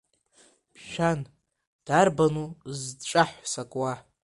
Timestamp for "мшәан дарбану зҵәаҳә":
0.75-3.35